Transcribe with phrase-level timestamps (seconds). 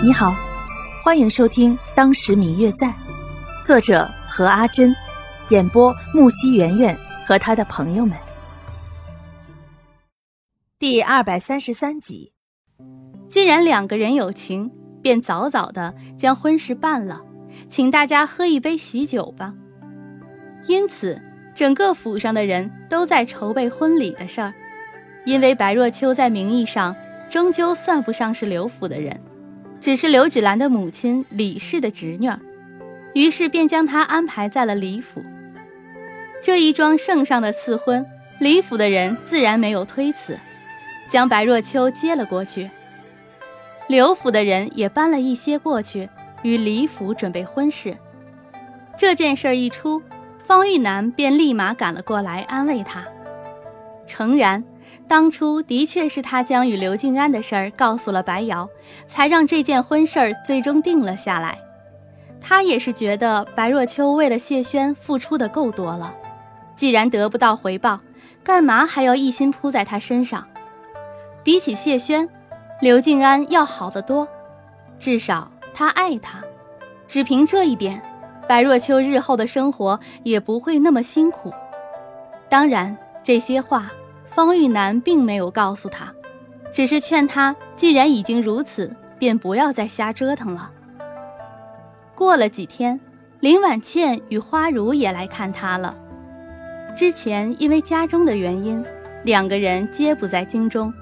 [0.00, 0.32] 你好，
[1.02, 2.86] 欢迎收听《当时明月在》，
[3.64, 4.94] 作者何阿珍，
[5.48, 8.16] 演播木西圆圆和他的朋友们。
[10.78, 12.32] 第二百三十三集。
[13.28, 14.70] 既然两个人有情，
[15.02, 17.20] 便早早的将婚事办了，
[17.68, 19.52] 请大家喝一杯喜酒吧。
[20.68, 21.20] 因此，
[21.56, 24.54] 整个府上的人都在筹备婚礼的事儿。
[25.24, 26.94] 因为白若秋在名义上
[27.28, 29.20] 终究算不上是刘府的人。
[29.80, 32.28] 只是刘芷兰的母亲李氏的侄女，
[33.14, 35.24] 于是便将她安排在了李府。
[36.42, 38.04] 这一桩圣上的赐婚，
[38.40, 40.38] 李府的人自然没有推辞，
[41.08, 42.68] 将白若秋接了过去。
[43.88, 46.08] 刘府的人也搬了一些过去，
[46.42, 47.96] 与李府准备婚事。
[48.96, 50.02] 这件事一出，
[50.44, 53.06] 方玉楠便立马赶了过来安慰他，
[54.06, 54.62] 诚然。
[55.06, 58.68] 当初的确是他将与刘静安的事儿告诉了白瑶，
[59.06, 61.58] 才让这件婚事儿最终定了下来。
[62.40, 66.14] 他也是觉得白若秋为了谢轩付出的够多了，
[66.76, 68.00] 既然得不到回报，
[68.44, 70.46] 干嘛还要一心扑在他身上？
[71.42, 72.28] 比起谢轩，
[72.80, 74.28] 刘静安要好得多，
[74.98, 76.42] 至少他爱他。
[77.06, 78.02] 只凭这一点，
[78.46, 81.50] 白若秋日后的生活也不会那么辛苦。
[82.50, 83.90] 当然，这些话。
[84.34, 86.12] 方玉楠并没有告诉他，
[86.72, 90.70] 只是劝他，既然已经如此，便不要再瞎折腾了。
[92.14, 93.00] 过了几天，
[93.40, 95.94] 林婉倩与花如也来看他了。
[96.96, 98.84] 之前因为家中的原因，
[99.24, 100.92] 两个人皆不在京中，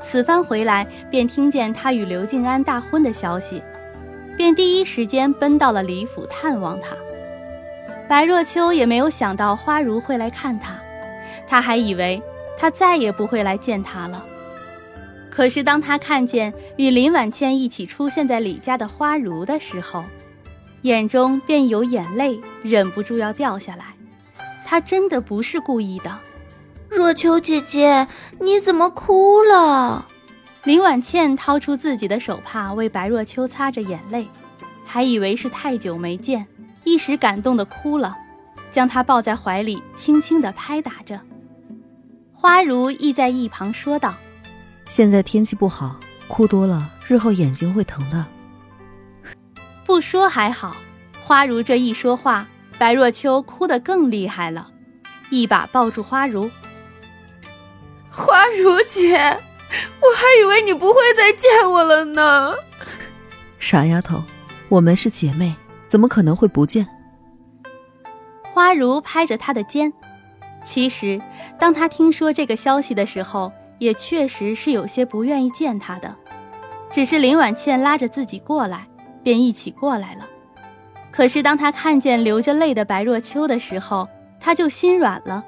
[0.00, 3.62] 此番回来便听见他与刘静安大婚的消息，
[4.36, 6.96] 便第一时间奔到了李府探望他。
[8.08, 10.74] 白若秋也没有想到花如会来看他，
[11.46, 12.22] 他还以为。
[12.58, 14.24] 他再也不会来见他了。
[15.30, 20.04] 可是当他看见与林婉倩一起出现在李家的花如的时候，
[20.82, 23.94] 眼中便有眼泪忍不住要掉下来。
[24.64, 26.18] 他真的不是故意的。
[26.88, 28.08] 若秋姐姐，
[28.40, 30.06] 你怎么哭了？
[30.64, 34.26] 林婉倩掏出自己的手帕为白若秋擦着眼泪，
[34.84, 36.46] 还以为是太久没见，
[36.84, 38.16] 一时感动的哭了，
[38.72, 41.20] 将她抱在怀里，轻轻的拍打着。
[42.40, 44.14] 花如亦在一旁说道
[44.88, 45.96] ：“现在天气不好，
[46.28, 48.24] 哭多了日后眼睛会疼的。”
[49.84, 50.76] 不说还好，
[51.20, 52.46] 花如这一说话，
[52.78, 54.70] 白若秋哭得更厉害了，
[55.30, 56.48] 一把抱住花如
[58.08, 62.54] ：“花如姐，我还以为你不会再见我了呢。”
[63.58, 64.22] 傻丫头，
[64.68, 65.56] 我们是姐妹，
[65.88, 66.86] 怎么可能会不见？
[68.42, 69.92] 花如拍着她的肩。
[70.68, 71.18] 其实，
[71.58, 76.14] 当他听说这个消息的时候，也确实是有些不愿意见他的。
[76.90, 78.86] 只是林婉倩拉着自己过来，
[79.22, 80.26] 便一起过来了。
[81.10, 84.06] 可是当他看见流着泪的白若秋的时候，
[84.38, 85.42] 他就心软了。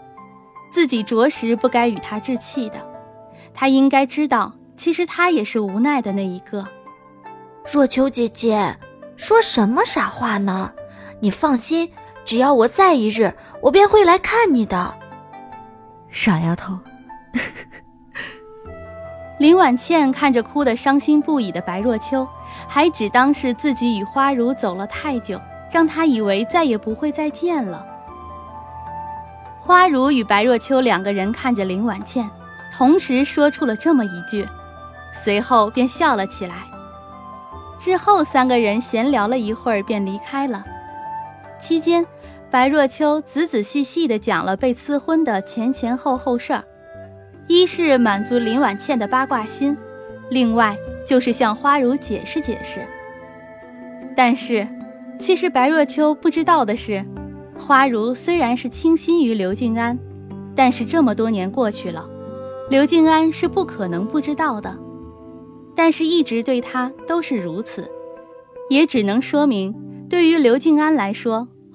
[0.71, 2.77] 自己着实不该与他置气的，
[3.53, 6.67] 他应该知道，其实他也是无奈的那一个。
[7.71, 8.75] 若秋姐姐，
[9.17, 10.73] 说什么傻话呢？
[11.21, 11.93] 你放心，
[12.25, 14.97] 只要我在一日，我便会来看你的。
[16.11, 16.79] 傻丫头，
[19.39, 22.29] 林婉倩看着哭得伤心不已的白若秋，
[22.69, 25.41] 还只当是自己与花如走了太久，
[25.71, 27.87] 让她以为再也不会再见了。
[29.61, 32.29] 花如与白若秋两个人看着林婉倩，
[32.77, 34.47] 同时说出了这么一句，
[35.13, 36.57] 随后便笑了起来。
[37.79, 40.65] 之后三个人闲聊了一会儿，便离开了。
[41.61, 42.05] 期间。
[42.51, 46.65] 白若秋仔仔细细地讲了被赐婚的前前后后事儿，
[47.47, 49.77] 一是满足林婉倩的八卦心，
[50.31, 52.85] 另外就是向花如解释解释。
[54.17, 54.67] 但是，
[55.21, 57.05] 其实白若秋不知道的是，
[57.57, 59.97] 花如虽然是倾心于刘静安，
[60.57, 62.05] 但是这么多年过去了，
[62.69, 64.77] 刘静安是不可能不知道的。
[65.77, 67.89] 但是，一直对他都是如此，
[68.69, 69.73] 也只能说明，
[70.09, 71.47] 对于刘静安来说。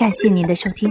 [0.00, 0.90] 感谢您的收听。